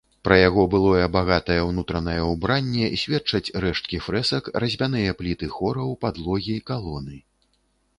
[0.27, 7.27] Пра яго былое багатае ўнутранае ўбранне сведчаць рэшткі фрэсак, разьбяныя пліты хораў, падлогі, калоны.